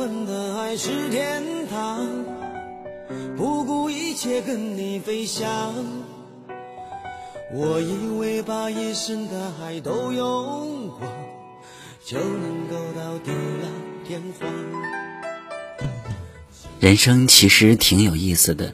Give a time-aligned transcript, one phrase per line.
[0.00, 2.08] 们的爱是天堂，
[3.36, 5.74] 不顾一切跟你飞翔。
[7.52, 11.00] 我以为把一生的爱都用光，
[12.02, 14.48] 就能够到地老天荒。
[16.78, 18.72] 人生其实挺有意思的，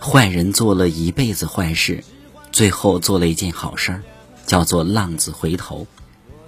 [0.00, 2.02] 坏人做了一辈子坏事，
[2.50, 4.02] 最后做了一件好事儿，
[4.44, 5.86] 叫做浪子回头；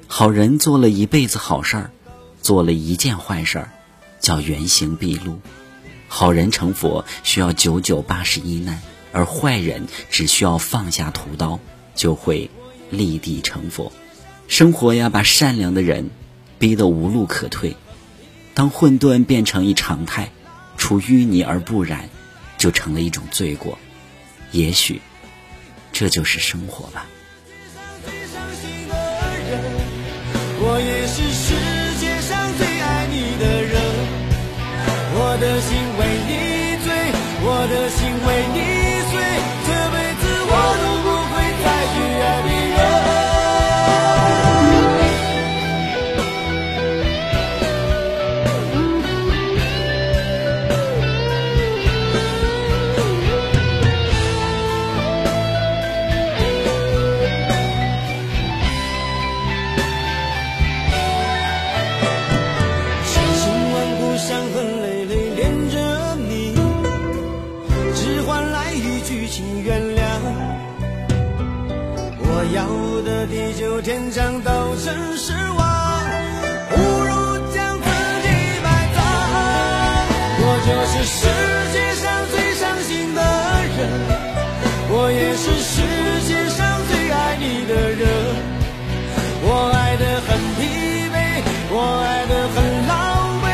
[0.08, 1.92] 好人做了一辈子好事儿，
[2.42, 3.70] 做了一件坏事儿，
[4.20, 5.40] 叫原形毕露。
[6.06, 8.80] 好人成佛需要九九八十一难。
[9.12, 11.58] 而坏人只需要放下屠刀，
[11.96, 12.48] 就会
[12.90, 13.90] 立地成佛。
[14.46, 16.10] 生活呀，把善良的人
[16.60, 17.76] 逼得无路可退。
[18.54, 20.30] 当混沌变成一常态，
[20.76, 22.08] 出淤泥而不染，
[22.56, 23.78] 就成了一种罪过。
[24.52, 25.00] 也许，
[25.90, 27.06] 这就是生活吧。
[30.62, 31.29] 我也是
[35.40, 36.92] 的心为你醉，
[37.42, 38.69] 我的心为你。
[72.22, 72.58] 我要
[73.02, 75.60] 的地久天长都成失望，
[76.70, 77.10] 不如
[77.54, 77.88] 将自
[78.22, 78.28] 己
[78.62, 78.98] 埋葬。
[80.42, 81.18] 我就是世
[81.72, 83.20] 界上最伤心的
[83.76, 83.78] 人，
[84.90, 85.74] 我也是世
[86.26, 88.02] 界上最爱你的人。
[89.42, 90.28] 我爱得很
[90.58, 90.60] 疲
[91.12, 91.14] 惫，
[91.72, 92.56] 我爱得很
[92.86, 92.92] 狼
[93.42, 93.46] 狈，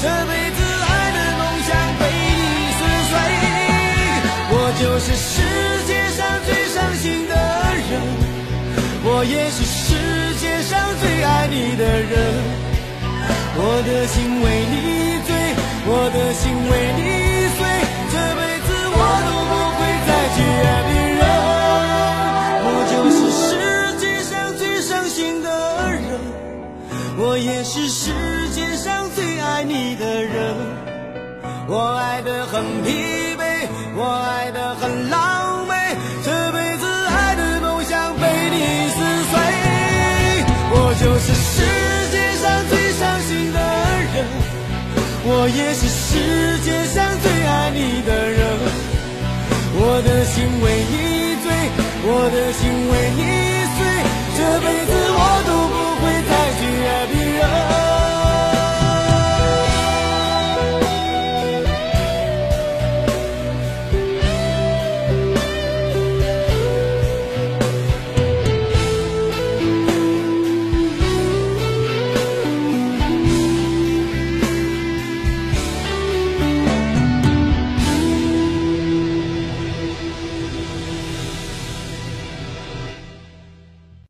[0.00, 0.58] 这辈子
[0.88, 2.02] 爱的梦想被
[2.38, 2.42] 你
[2.78, 2.80] 撕
[3.10, 3.12] 碎。
[4.54, 5.40] 我就是世
[9.22, 9.94] 我也是世
[10.40, 12.42] 界上最爱你的人，
[13.54, 14.74] 我的心为你
[15.22, 15.30] 醉，
[15.86, 17.06] 我的心为你
[17.54, 17.62] 碎，
[18.10, 21.22] 这辈子我都不会再去爱别人。
[22.66, 25.46] 我就是世界上最伤心的
[25.92, 26.02] 人，
[27.16, 28.10] 我也是世
[28.50, 30.34] 界上最爱你的人，
[31.68, 32.90] 我爱得很疲
[33.38, 35.21] 惫，我爱得很狼
[41.24, 41.62] 是世
[42.10, 43.58] 界上最伤心的
[44.12, 44.26] 人，
[45.24, 46.10] 我也是世
[46.64, 48.40] 界上最爱你的人。
[49.74, 50.66] 我的心为